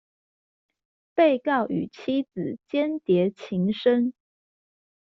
[1.13, 4.15] 被告與妻子鰜鰈情深